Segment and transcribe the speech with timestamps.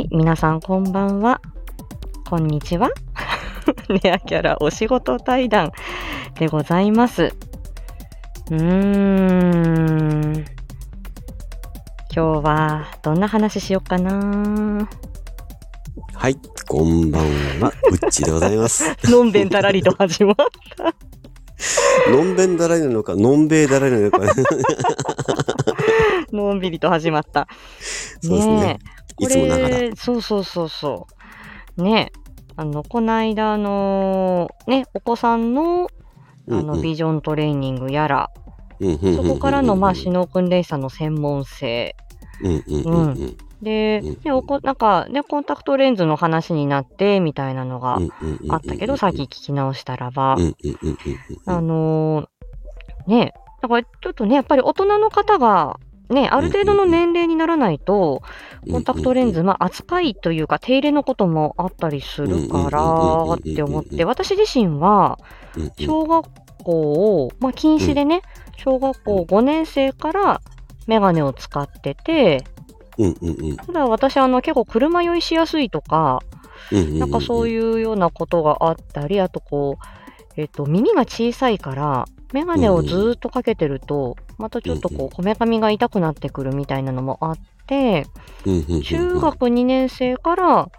[0.00, 1.42] はい、皆さんこんばんは。
[2.26, 2.88] こんにちは。
[4.02, 5.72] ネアキャラお仕事対談
[6.38, 7.34] でございます。
[8.50, 10.32] うーん。
[10.32, 10.44] 今
[12.14, 14.88] 日はどんな話しようかな。
[16.14, 16.36] はい、
[16.66, 17.24] こんばん
[17.60, 18.96] は、うっちでございます。
[19.04, 20.36] のんべんたらりと始まっ
[22.10, 24.20] のんべんだらりなのか、のんべいだらりなのか、
[26.32, 27.48] のんびりと始まった。
[28.22, 28.78] そうですね。
[29.20, 29.74] いつもながら。
[29.76, 31.06] これそうそうそうそ
[31.76, 31.82] う。
[31.82, 32.12] ね。
[32.56, 35.88] あの、この間の、ね、お子さんの、
[36.48, 36.70] あの、うん。
[36.70, 38.30] うんビジョントレーニングやら、
[38.80, 41.94] うんうんそこからの、まあ、首脳訓練士さんの専門性。
[42.42, 43.36] うんうんうんうん。
[43.62, 47.98] で、うんね、おこなんか、ね、コンタクトレンズの話になって、みたいなのが
[48.48, 50.36] あったけど、さっき聞き直したらば。
[51.46, 52.26] あのー
[53.06, 55.78] ね、だからちょっとね、やっぱり大人の方が、
[56.10, 58.22] ね、ある程度の年齢にならないと、
[58.70, 65.18] コンタクトレンズ、まあ、扱いというか、手入れのこともあったりするからって思って、私自身は、
[65.78, 66.26] 小学
[66.64, 68.22] 校を、まあ、禁止でね、
[68.56, 70.40] 小学校5年生から
[70.86, 72.44] メガネを使ってて、
[73.66, 76.20] ただ私、あの、結構車酔いしやすいとか、
[76.72, 79.84] なんかそうういうようなことがあったり、あとこう、
[80.36, 88.06] えっ、と、耳が小さいから、メガネをずーっとかけてると、またちょっとこう、こめかみが痛くなってくるみたいなのもあって、
[88.84, 90.70] 中学2年生から、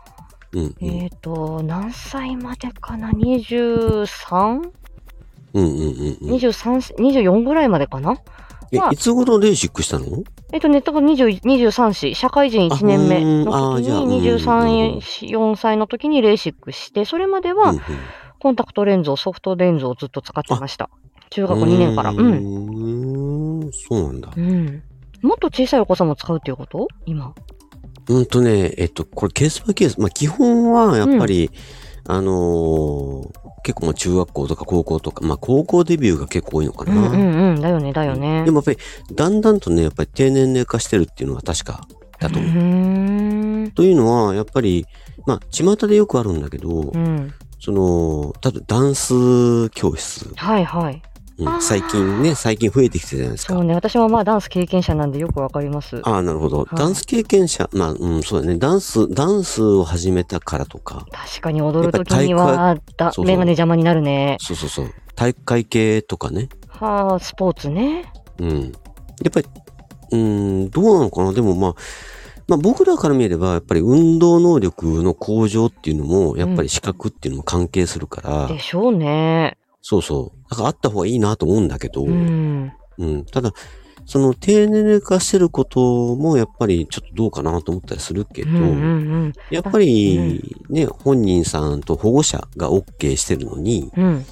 [0.81, 4.71] えっ、と、何歳までかな ?23?23、
[5.53, 5.81] うんうんうん
[6.21, 6.35] うん。
[6.35, 8.17] 24ぐらいまでかな？
[8.71, 8.91] えまあ。
[8.91, 10.05] いつ頃レーシックしたの？
[10.51, 17.73] えっ、とね、だから20 23歳、社会人1年目の時に、23、4歳の時にレーシックして、それまでは
[18.39, 20.89] コンタクトレンズを、ソフトレンズをずっと使ってました。
[21.31, 22.11] 中学2年から。
[22.11, 22.23] うう
[23.65, 23.71] ん。
[23.73, 24.83] そうなんだうん。
[25.21, 26.87] もっと小さいお子さんも使うっていうこと？
[27.05, 27.33] 今。
[28.09, 29.99] うんとね、えっと、これケースバイケース。
[29.99, 31.49] まあ、基本はやっぱり、
[32.05, 33.29] あのー
[33.63, 36.93] 結構まあ中学校とか高校とか、まあ高校デビューが結構多いのかな。
[36.93, 37.61] うんうんうん。
[37.61, 38.43] だよね、だよね。
[38.43, 38.77] でもやっぱり、
[39.15, 41.87] だんだんとね、やっぱり低年齢化してるっていうのは確か
[42.19, 43.71] だとう思う。
[43.71, 44.87] というのは、やっぱり、
[45.27, 47.31] まあ、巷でよくあるんだけど、うん。
[47.59, 50.99] その、例えばダンス教室、はいはい。
[51.59, 53.53] 最近ね、最近増えてきてるじゃないですか。
[53.53, 53.73] そうね。
[53.73, 56.01] 私もまあダンス経験者なんでよくわかります。
[56.03, 56.63] ああ、なるほど。
[56.63, 58.57] いダンス経験者、まあ、うん、そうだね。
[58.57, 64.37] ダンス、ダンスを始めたからとか、確かに踊るときには、だそうそうメガネ邪魔になるね。
[64.39, 64.93] そうそうそう。
[65.15, 66.49] 体育会系とかね。
[66.67, 68.11] はあ、スポーツね。
[68.39, 68.61] うん。
[68.61, 69.47] やっぱり、
[70.11, 71.75] うん、どうなのかなでもまあ、
[72.47, 79.57] まあ僕らから見れば、やっぱり運動能力の向上っていうのも、やっぱり視覚っていうのも関係するから、でしょうね。
[79.81, 80.49] そうそう。
[80.49, 82.71] だからあった方がいいなと思うんだけど、ううん。
[82.99, 83.25] ん。
[83.25, 83.51] ただ、
[84.05, 88.67] その低年齢化してることもやっぱりちょっとどうかなと思ったりするけど、うんうんう
[89.27, 89.33] ん。
[89.49, 94.25] やっぱりね、本人さんと保護者が OK してるのに、うん。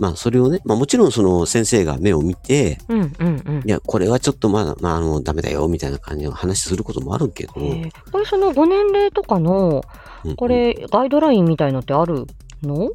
[0.00, 3.62] まあそれをね、まあもちろんその先生が目を見て、うんうんうん。
[3.64, 9.82] いや、これはちょっとまだ、まあ、あの、ダメだよ、みたいな感じの話することもあるけど、えーこれそのご年齢とかの、
[10.24, 12.26] うんこれ、ガイドラインみたいのってある？
[12.66, 12.90] の？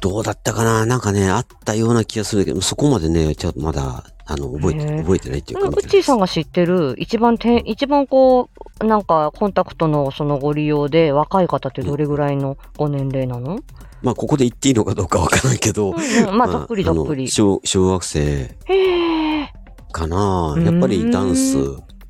[0.00, 0.86] どうだったかな？
[0.86, 8.50] なんかね、あったような気がするけど、そこまでね、ちょっとまだ、あの、覚えて、覚えてないっていうか、ウッチーさんが知ってる、一番て、一番こ
[8.80, 13.60] う、なんか、コンタクトのそのご利用で、若い方ってどれぐらいのご年齢なの、
[14.02, 17.28] まあ、ここで言っていいのかどうかわからないけど、うんうん、まあ、ざっくりざっくり。
[17.28, 19.52] 小、小学生へえ、
[19.92, 20.54] かな。
[20.58, 21.56] やっぱりダンス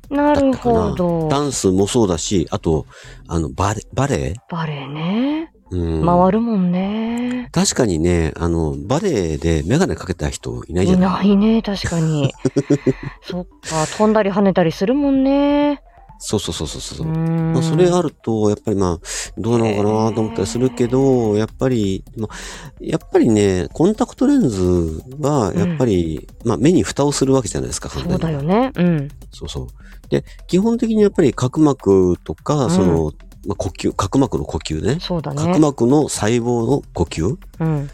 [0.09, 0.53] なる。
[0.53, 1.27] ほど。
[1.29, 2.85] ダンスもそうだし、あと、
[3.27, 5.51] あの、バレ、バレエバレエね。
[5.69, 6.05] うん。
[6.05, 7.49] 回るもんね。
[7.51, 11.27] 確かにね、あの、バレエでメガネかけた人いないじゃいない？
[11.27, 12.33] ないね、確かに。
[13.21, 15.81] そっか、飛んだり跳ねたりするもんね。
[16.19, 18.99] そうそうそうそうそうまあ、それあると、やっぱりまあ、
[19.37, 22.35] どうなのかなと思ったりするけど、やっぱり、まあ、
[22.81, 28.71] やっぱりね、コンタクトレンズは、やっぱり、まあ、目に蓋をするわけじゃないですか、簡そうだよね。
[28.75, 29.09] うん。
[29.31, 29.67] そうそう。
[30.09, 33.13] で、基本的にやっぱり角膜とか、うんその、
[33.45, 34.97] まあ、呼吸、角膜の呼吸ね。
[34.99, 35.59] そうだ角ね。
[35.59, 37.89] 膜の細胞の呼吸うん。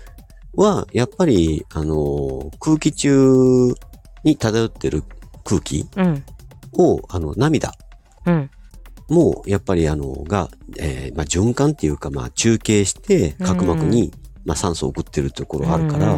[0.55, 3.73] は、やっぱり、あの、空気中
[4.23, 5.03] に漂ってる
[5.43, 6.23] 空気うん。
[6.73, 7.73] を、あの、涙
[8.25, 8.49] うん。
[9.09, 14.11] も、やっぱりあの、が、えーまあ、循環っていうか、まあ、中継して、角膜に、
[14.45, 16.17] まあ、酸素を送ってるところがあるから、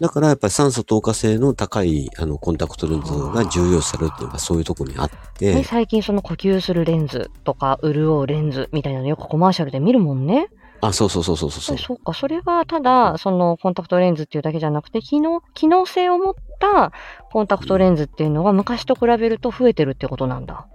[0.00, 10.48] だからやっぱり酸素透過性の高い、あの、コンタクトレンズが重要視されるっていうのがそういうところにあっね、て、最近その呼吸するレンズとか、潤うレンズみたいなのよくコマーシャルで見るもんね。
[10.80, 11.78] あ、そうそうそうそうそう。
[11.78, 16.92] そうか、それがただ、そのコンタクトレンズっていうだけじゃなくて、機能、機能性を持った
[17.32, 20.66] コンタクトレンズっていうのが昔と比べると増えてるってことなんだ。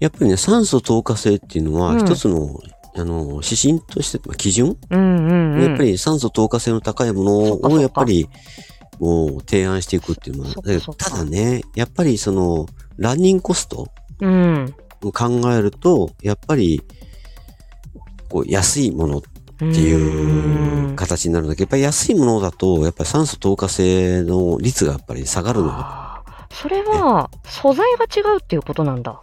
[0.00, 2.00] やっぱりね、酸素透過性っていうのは、うん。
[2.00, 2.60] 一つの、
[2.94, 5.62] あの、指針として、まあ基準、うんうんうん。
[5.62, 8.28] やっぱり酸素透過性の高いものを、やっぱり、
[8.98, 12.66] もう提案していくっていうのはただね、やっぱりその、
[12.96, 13.88] ランニングコスト
[14.20, 14.74] うん。
[15.04, 16.82] を考えると、やっぱり、
[18.28, 19.22] こう、安いものっ
[19.58, 21.58] ていう形になるんだけ。
[21.58, 25.72] ど、やっぱり安いものだと、やっぱり酸素透過性の率がやっぱり下がるの
[26.50, 29.20] それは、素材が違うっていうことなんだ。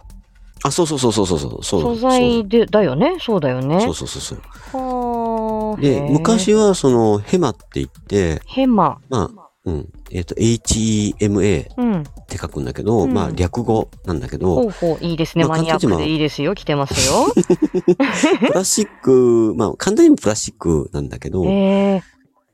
[0.62, 1.64] あ、そうそうそうそうそうそう。
[1.64, 3.16] そう素材で、だよね。
[3.20, 3.80] そうだよね。
[3.80, 4.38] そうそうそうそう。
[4.72, 5.80] はあ。
[5.80, 8.98] で、昔はそのヘマって言って、ヘマ。
[9.08, 12.02] まあ、うん、えっ、と、HEMA うん。
[12.02, 15.44] って書くんだけど、うんまあ略語なんだけど、ほうほう、いいですね。
[15.44, 16.54] まあマニアックでいいですよ。
[16.54, 17.26] 来てますよ。
[18.46, 21.44] プラスチック、まあ簡単にプラスチックなんだけど。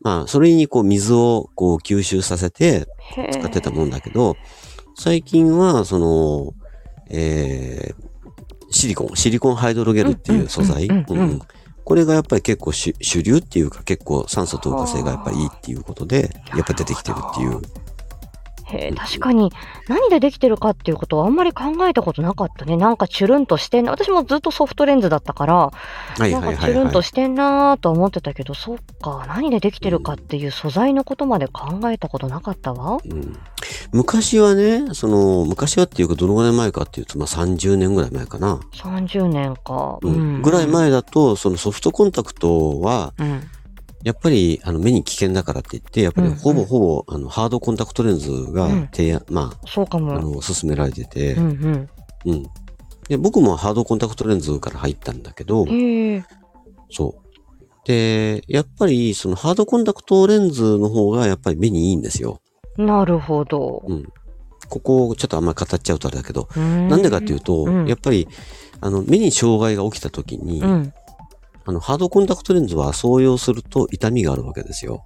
[0.00, 2.88] まあそれにこう水をこう吸収させて。
[3.30, 4.36] 使ってたもんだけど、
[4.96, 6.54] 最近はその、
[7.10, 7.94] えー、
[8.70, 10.88] シリコン、シリコンハイドロゲルっていう素材、
[11.84, 17.60] これがやっぱり結構主主流っていうか結構酸素透過性がやっぱりいいっていうことで、やっぱり出てきてるっていう。
[18.72, 19.52] へえ、確かに、
[19.88, 22.76] 何でできてるかっていうことはあんまり考えたことなかったね。
[22.76, 23.92] なんかチュルンとしてんな。
[23.92, 25.72] 私もずっとソフトレンズだったから、は
[26.26, 27.02] いなんはいはいはいかチュルンと。
[27.02, 32.98] してんなーとは思ってたけど、そっか、何でできてるかっていう素材のことまで考えたことなかったわ。
[33.04, 33.38] うん
[33.92, 38.58] 昔はね、その、昔はっていうかどのぐらい前かっていうと、まあ30年ぐらい前かな。
[38.74, 39.98] 30年か。
[40.02, 40.66] うんぐらい。
[40.66, 43.42] 前だと、そのソフトコンタクトは、うん。
[44.04, 50.12] やっぱり、あの、目に危険だからって言って、やっぱりうんほぼほぼ、あの、ハードコンタクトレンズがうん提案、まあ、あそうかも。
[50.18, 51.88] の、勧められててう、ん
[52.24, 52.46] うん。
[53.08, 55.66] で、僕もハードコンタクトレンズから入ったんだけど。
[56.90, 57.22] そう。
[57.86, 62.40] で、やっぱり、そのハードコンタクトレンズの方がやっぱり目にいいんですよ。
[62.76, 63.82] なるほど。
[63.86, 64.04] うん。
[64.68, 68.26] ここをちょっとあんまり語っちゃうとあれだけど、ななんでかっていうと、うんやっぱり、
[68.80, 70.92] あの、目に障害が起きた時に、うん。
[71.64, 75.02] あの、ハードコンタクトレンズは装用すると痛みがあるわけですよ。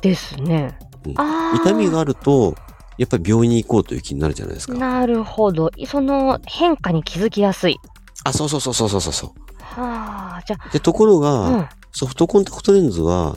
[0.00, 0.78] ですね。
[1.06, 1.14] うん
[1.54, 2.54] 痛みがあると、
[2.98, 4.74] やっぱり病院に行こうという気になるじゃないですか。
[4.74, 5.70] なるほど。
[5.86, 7.76] その変化に気づきやすい。
[8.24, 9.30] あ、そうそうそうそうそうそう。
[9.60, 11.68] はあ、じゃで、ところあ、が、うん。
[11.92, 13.36] ソフトコンタクトレンズは、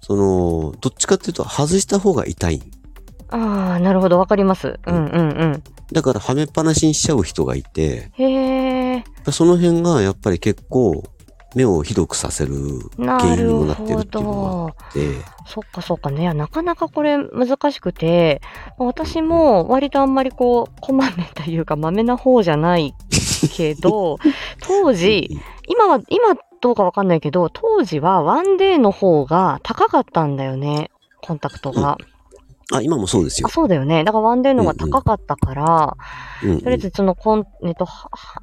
[0.00, 2.62] その、どっちかっていうと外した方が痛い。
[3.28, 4.18] ああ、なるほど。
[4.18, 4.78] わかります。
[4.86, 5.62] うんうん
[5.92, 8.24] だからはめっぱなしにしちゃう人がいて、うん。
[8.24, 9.04] へえ。
[9.30, 11.04] その辺がやっぱり結構
[11.56, 12.52] 目をひどくさせる
[12.98, 14.66] な原因にるもなってるほっていうのがあど。
[14.66, 16.20] って、そっかそっかね。
[16.20, 18.42] いやなかなかこれ難しくて、
[18.76, 22.94] 私も割とあんまりこう、こまめというか、まめな方じゃない
[23.56, 24.18] けど、
[24.60, 25.30] 当時、
[25.66, 30.90] 今は、今どうかわかんないけど、当時はワンデーの方が高かったんだよね。
[31.22, 31.96] コンタクトが。
[32.72, 33.50] あ、今もそうですよあ、。
[33.50, 34.02] そうだよね。
[34.02, 35.96] だからワンデーの方が高かったから、
[36.42, 37.88] うんうんとりあえずそのコン、えっと、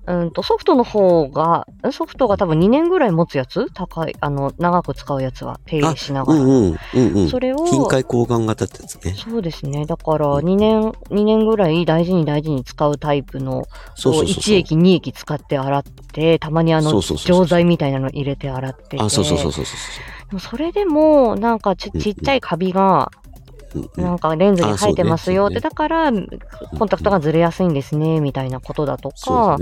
[0.08, 3.68] うんと、ソフトの方が、ソフトが多分2年ぐらい持つやつ？
[3.72, 6.40] 高い、あの、長く使うやつは、手入れしながら。
[6.42, 7.30] うんうんうんうん。
[7.30, 9.14] それを、近海交換型ってやつね。
[9.14, 9.86] そうですね。
[9.86, 14.56] だから、2年、2年ぐらい大事に大事に使うタイプの、そうそうそうそう。
[14.56, 19.04] 1液、2液使って洗って、たまにあの、錠剤みたいなの入れて洗ってて。
[19.04, 19.74] あ、そうそうそうそうそ
[20.30, 22.86] でもそれでも、なんかちうんちっちゃいカビが、う。
[22.88, 23.23] うんうん
[23.96, 29.58] なんかレンズに生えてますよって、だから、コンタクトがずれやすいんですね、みたいなことだとか。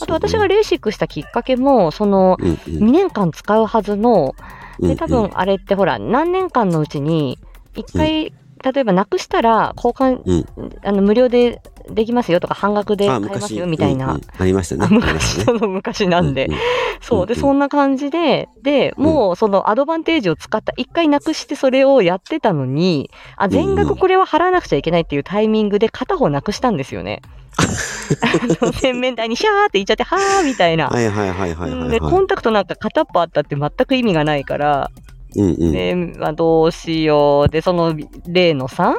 [0.00, 2.56] あと私がレーシックしたきっかけも、その、うんうん。
[2.56, 4.34] 2年間使うはずの、
[4.80, 7.38] うんで、多分あれってほら、何年間のうちに、
[7.74, 8.32] 1回、
[8.64, 10.70] 例えばなくしたら交換、うん。
[10.84, 14.06] あの無料でできますよとか、半額であ、買えます昔よみたいな。
[14.06, 14.86] うんうんありましたね。
[14.90, 16.46] 昔の昔なんで。
[16.46, 16.54] うう
[17.00, 17.26] そう。
[17.26, 27.22] んうんそんな感じで、で、もうそのアドバンテージを使った、一回なくしてそれをやってたのに、あ、全額これは払わなくちゃいけないっていうタイミングで片方なくしたんですよね。
[28.80, 30.88] 洗面台にシャーって言っちゃって、はーみたいな。
[30.88, 34.90] はいはいはいはいはいで、コはンタクトなんか片っぽあったって全く意味がないから、
[35.34, 35.40] い。
[35.40, 35.72] うんうん。
[35.72, 37.48] で、まあ、どうしよう。
[37.48, 37.94] で、その
[38.26, 38.96] 例のさ、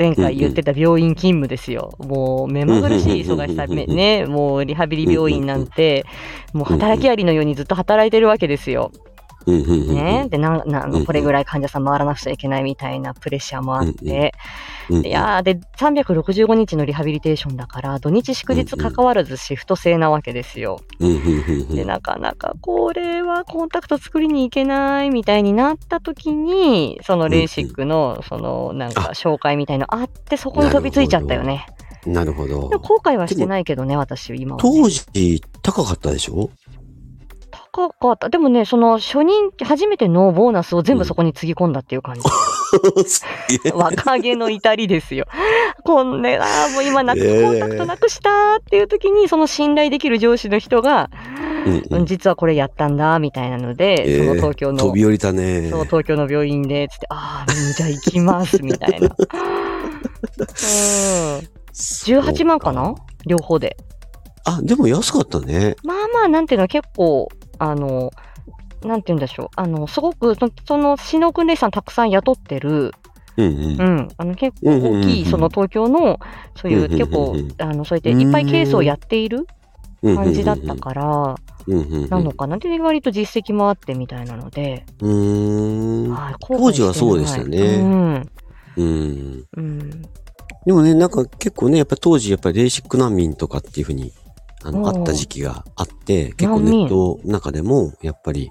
[0.00, 1.92] 前回言ってた病院勤務ですよ。
[1.98, 6.06] もう目まぐるしい忙しさ、ね、もうリハビリ病院なんて、
[6.54, 8.92] もう働きありのようにずっと働いてるわけですよ。
[9.46, 10.26] ね。
[10.30, 14.34] で、なん、なこれぐらい患者さん回らなくちゃいけないみたいなプレッシャーもあって、
[14.90, 20.80] いやーで、365日のリハビリテーションだから、土日祝日関わらずシフト制なわけですよ。
[21.70, 31.66] で、なかなかこれはコンタクト作りに行けないみたいになった時に、そのレーシックの、そのなんか紹介みたいのあって、そこに飛びついちゃったよね。
[32.06, 32.68] なるほど。
[32.68, 34.70] 後悔はしてないけどね、私、今は、ね。
[34.82, 36.50] 当時、高かったでしょ？
[37.72, 38.28] 高かった。
[38.28, 42.22] でもね、その初任、初めてのボーナスを全部そこにつぎ込んだっていう感じ。
[43.08, 43.24] す
[43.62, 45.26] げえ若気の至りですよ。
[45.84, 51.10] こんね、ああ、もう今なく、コンタクトなくしたっていう時に、その信頼できる上司の人が、
[51.66, 55.68] うんうん実はこれやったんだ、みたいなので、えーその東京の、飛び降りたね。
[55.70, 59.08] そう、東京の病院で、つって、ああ、うんじゃあ行きます、みたいな。
[59.08, 59.16] うん。
[61.72, 62.94] 18万かな？
[63.26, 63.76] 両方で。
[64.44, 65.76] あ、でも安かったね。
[65.84, 67.28] まあまあ、なんていうの、結構、
[67.60, 68.10] あの、
[68.82, 69.48] なんて言うんでしょう。
[69.56, 72.92] あの、すごく、そその、死の訓練士さんたくさん雇ってる、
[73.36, 73.96] うんううん。
[73.98, 76.18] ん、あの、結構大きい、その東京の、
[76.56, 79.46] そういう、結構、あの、そうやっていっぱいケースをやっている
[80.02, 81.36] 感じだったから。
[82.08, 82.58] なのかな。
[82.58, 86.10] で、割と実績もあってみたいなので、うーん。
[86.10, 88.30] はい当時はそうでしたよねうん。
[88.76, 89.44] うん。
[89.56, 90.02] うん。
[90.66, 94.12] でもね、なんか結構ね、やっぱり当時、やっぱりレーシック難民とかっていうふうに、
[94.62, 98.50] あの、あった時期があって、結構ネットの中でも、やっぱり、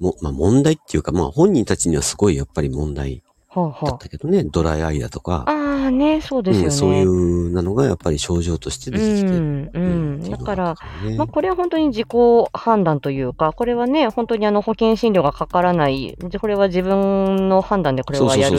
[0.00, 3.22] も、まあ問題っていうか、まあ本人たちにはすごいやっぱり問題
[3.54, 3.98] だっ。
[3.98, 6.66] たけどね、ドライアイだとか、ああね、そうですよね。
[6.66, 9.26] うん、そういうなのがやっぱり症状として出てきて。
[9.26, 10.30] うん、うん。
[10.30, 12.06] だから、、ね、まあ、これは本当に自己
[12.52, 18.58] 判断というか、これはね、本当にあの保険診療がかからない、でこれは自分の判断でこれはやる。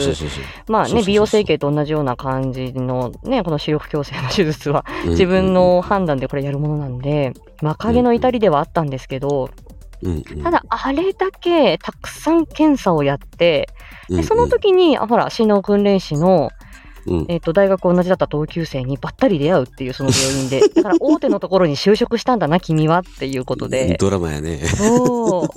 [0.68, 9.65] まあね、美容整形と同じような感じのね、この視力矯正の手術は、うん自分、の判断でこれやるものなんで、まあ、影の至りではあったんですけど、うん
[10.02, 13.68] うん、ただ、あれだけたくさん検査をやって、
[14.08, 16.50] でその時に、あほら、心脳訓練士の、
[17.06, 20.60] うん、えっ、と、大学同じだった同級生にばったり出会うっていう、その病院で。
[20.74, 23.96] だから、大手のところに就職したんだな、君はっていうことで。
[23.98, 24.58] ドラマやね。
[24.58, 25.48] そう。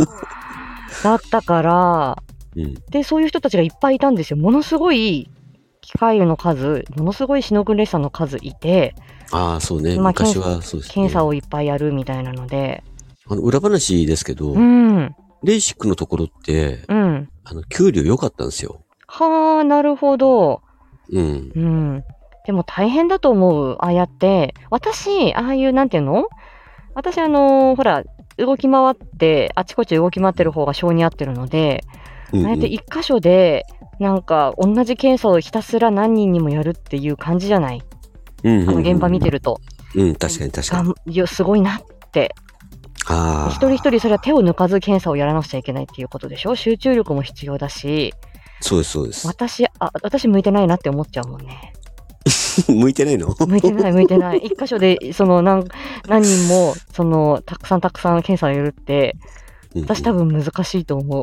[1.04, 2.24] だったから、
[2.56, 2.76] うん。
[2.92, 4.38] で、そういう人たちがいっぱいいたんですよ。
[4.38, 5.30] ものすごい
[5.82, 8.94] 機械の数、ものすごいシノ訓練士さんの数いて、
[9.32, 9.96] ああ、そうね。
[9.98, 10.94] まあ昔はそうですね。
[10.94, 12.84] 検査をいっぱいやるみたいなので。
[13.30, 15.16] あの、裏話ですけど、うん。
[15.44, 17.30] レーシックのところって、うん。
[17.44, 18.84] あの、給料良かったんですよ。
[19.08, 20.62] はあ、なるほど。
[21.12, 21.52] うん。
[21.56, 22.04] うん。
[22.46, 23.78] でも大変だと思う。
[23.80, 24.56] ああやって。
[24.72, 26.28] 私、ああいう、なんていうの？
[26.96, 28.04] 私、あのーほら、
[28.38, 31.84] 動き回って、あちこち動き回ってる方が性に合ってるので、
[32.34, 33.66] うん、ああやって一箇所で、
[34.00, 37.84] なんか、同じ検査をひたすら何人にもやるっていう感じじゃない？
[38.44, 38.70] うん、うん。
[38.70, 39.60] あの現場見てると。
[39.96, 41.28] うん、確かに確かに。
[41.28, 41.82] すごいなっ
[42.12, 42.34] て。
[43.50, 46.56] 一人一人それは手を抜かず検査をやらなくちゃいけないっていうことでしょ？
[46.56, 48.14] 集中力も必要だし、
[48.62, 49.28] そうです、そうです。
[49.28, 49.72] 私、あ、
[50.04, 51.74] 私向いてないなって思っちゃうもんね。
[52.68, 53.34] 向いてないの？
[53.40, 54.40] 向いてない、向いてない。
[54.40, 55.66] 一箇所で、その、何、
[56.08, 59.16] 何人も、その、たくさんたくさん検査をやるって、
[59.76, 61.22] 私多分難しいと思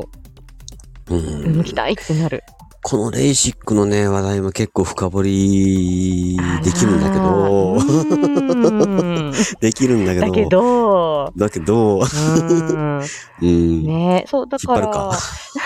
[1.09, 1.13] う。
[1.13, 2.43] うん、抜きたいってなる。
[2.89, 7.79] このレーシックのね、話題も結構深掘りできるんだけど、
[9.59, 13.01] できるんだけど、だけど、だけど、うーん。
[13.41, 13.83] うん。
[13.83, 15.11] ねそう、だから、か。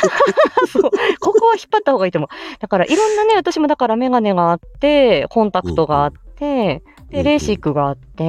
[0.74, 0.82] そう、
[1.20, 2.30] ここは引っ張った方がいいと思う。
[2.60, 7.24] だから、いろんなね、私もだからメガネがあって、コンタクトがあって、で、うんうん。
[7.24, 8.24] レーシックがあって、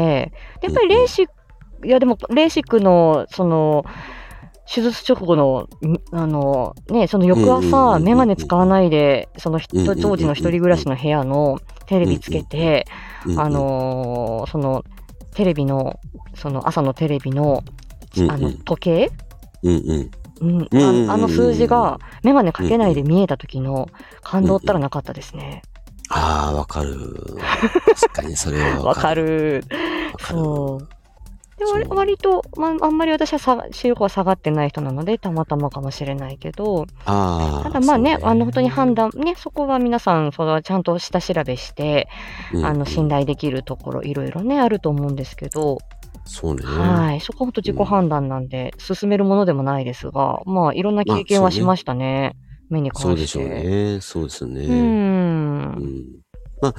[0.60, 3.86] でやっぱりレーシック、いやでも、レーシックの、その、
[4.72, 12.86] 手術直後の、んあの、ね、その翌朝、んメガネ使わないで、その当時の一人暮らしの部屋のテレビつけて、
[13.26, 14.84] うんあ、のーその、
[15.34, 16.00] テレビの、
[16.34, 17.62] その朝のテレビの、
[18.30, 19.10] あの、時計？
[19.62, 20.10] うん
[21.08, 23.88] ああの数字がメガネかけないで見えた時の
[24.22, 25.62] 感動ったらなかったですね。
[26.08, 26.96] ああ、わかる。
[28.00, 29.14] 確かにそれはわか。
[29.14, 29.62] る。
[30.12, 30.38] わかる。
[30.38, 30.88] そう。
[31.64, 37.70] で割と、まあ、あんまり私はさ視力は下がってない人なので、たまたまかもしれないけど、ああ。
[37.70, 42.08] ただまあね、そうあの本当に判断、ね、そこは皆さん、それはちゃんと下調べして、
[42.52, 45.78] うんあの信頼できるところ、いろいろね、あると思うんですけど、
[46.24, 46.62] そうね。
[46.64, 52.36] はい、そこは本当自己判断なんで、進めるものでもないですが、まあ、いろんな経験はしましたね、
[52.70, 53.08] 目に関して。
[53.08, 54.00] そうでしょうね。
[54.00, 54.60] そうですよね。
[54.64, 54.70] う。
[54.70, 56.02] うんん
[56.60, 56.74] まあ、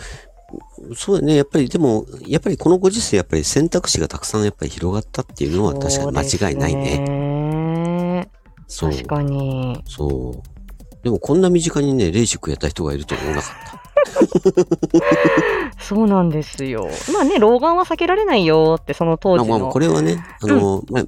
[0.96, 1.36] そうだね。
[1.36, 7.00] やっぱり、でも、やっぱりこのご時世、やっぱり選択肢がたくさんやっぱり広がったっていうのは確かに間違いないね。
[7.00, 8.32] ね。
[8.68, 8.92] そう。
[8.92, 9.82] 確かに。
[9.88, 11.04] そう。
[11.04, 13.84] でもこんな身近にね、レーシックやった人がいると思わなかった。
[15.84, 16.90] そうなんですよ。
[17.14, 19.50] まあね、老眼は避けられないよって、その当時の。
[19.50, 21.04] まあまあ、これはね、あの、まあ、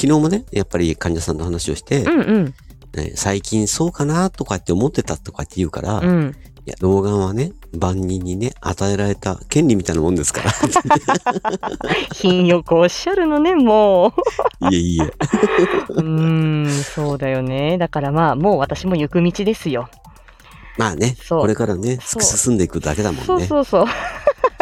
[0.00, 2.54] 昨日もね、やっぱり患者さんと話をして、うんうん。
[2.94, 6.36] ね最近そうかなとかって思ってたとかって言うから、いうん。
[6.66, 10.52] や、老眼はね、万人にね、与えられた権利みたいなもんですから。
[12.12, 14.12] 品よくおっしゃるのね、も
[14.70, 15.12] いえいえ。
[15.88, 16.02] う。
[16.02, 17.78] ん、そうだよね。
[17.78, 19.88] だからまあ、もう私も行く道ですよ。
[20.78, 23.24] まあね、これからね、進んでいくだけだもんね。
[23.26, 23.86] そうそうそう。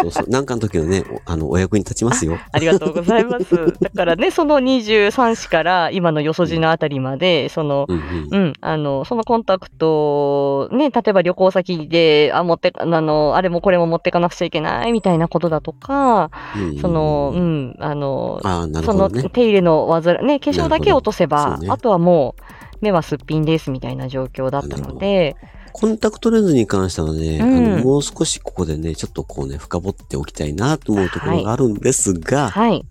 [0.02, 0.28] そうそう。
[0.28, 2.38] なんかの時のね、おあの、お役に立ちますよ。
[2.52, 3.54] ありがとうございます。
[3.80, 7.97] だからね、その23市から今のよそじのあたりまで、その、うん
[8.30, 8.40] うん。
[8.40, 19.11] うん、あの、そのコンタクト、ね、例えば旅行先で、あ、持って、あの、あれもこれも持ってかなくちゃいけないみたいなことだとか、うんうんその、うん、あの、ああ、なるその。
[19.11, 22.42] 手入れの煩い、ね、化粧だけ落とせば、ねあとはもう、
[22.80, 25.37] 目はすっぴんですみたいな状況だったので、
[25.73, 32.85] コンタクトレンズに関してはね、うんあの、もう少しここでね、ちょっとこうね、深掘っておきたいなと思うところがあるんですが、はい。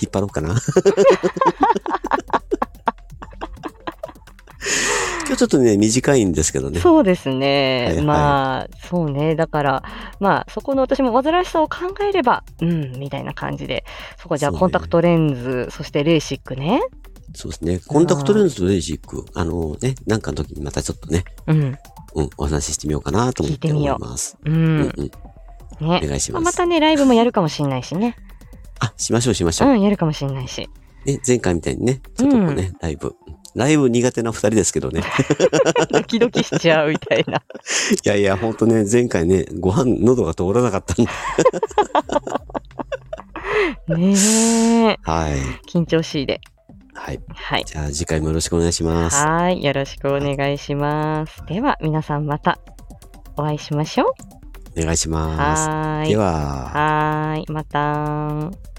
[0.00, 0.54] 引っ張ろうかな。
[5.26, 6.80] 今日ちょっとね、短いんですけどね。
[6.80, 7.84] そうですね。
[7.86, 9.34] はいはいまあ、そうね。
[9.34, 9.82] だから、
[10.20, 11.76] まあ、そこの私も煩わしさを考
[12.08, 13.84] えれば、うん、みたいな感じで、
[14.18, 16.82] そこじゃあコンタクトレンズ、そしてレーシックね。
[17.34, 17.80] そうですね。
[17.86, 21.76] コンタクトレンズとレーシック、あのね、なんかの時にまたちょっとね、うん、
[22.14, 24.38] うん、お話ししてみようかなと思って思います。
[24.44, 24.50] う。
[24.50, 25.10] うんんうん。
[25.80, 26.06] ねお。
[26.06, 26.40] 願いしま。
[26.40, 28.16] まあますたね、ライブもやるかもしれないしね。
[28.80, 29.70] あ、しましょうしましょう。
[29.70, 30.68] うん、やるかもしれないし。
[31.04, 33.14] ね、前回みたいにね、ちょっとこうね、ライブ。
[33.54, 35.02] ライブ苦手な二人ですけどね。
[35.90, 37.38] ドキドキしちゃうみたいな。
[38.04, 41.10] いやいや、ほんとね、前回ね、ご飯、喉が通らなかったんで。
[43.96, 44.14] ね
[44.90, 44.98] え。
[45.02, 45.36] はい。
[45.68, 46.40] 緊張しいで。
[46.94, 47.20] はい。
[47.34, 47.64] はい。
[47.64, 49.16] じゃあ次回もよろしくお願いします。
[49.16, 49.62] はい。
[49.62, 51.44] よろしくお願いします。
[51.46, 52.58] では、皆さんまた
[53.36, 54.14] お会いしましょ
[54.76, 54.80] う。
[54.80, 55.68] お願いします。
[55.68, 56.08] はーい。
[56.10, 56.68] では。
[56.68, 57.52] はーい。
[57.52, 58.73] また。